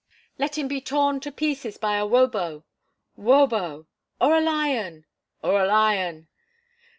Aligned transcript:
"Let 0.39 0.57
him 0.57 0.67
be 0.67 0.81
torn 0.81 1.19
to 1.19 1.31
pieces 1.31 1.77
by 1.77 1.97
a 1.97 2.07
wobo!" 2.07 2.63
"Wobo!" 3.15 3.85
"Or 4.19 4.35
a 4.35 4.41
lion!" 4.41 5.05
"Or 5.43 5.61
a 5.63 5.67
lion!" 5.67 6.27